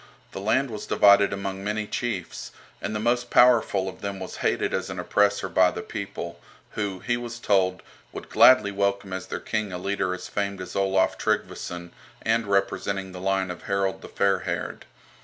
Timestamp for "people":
5.83-6.41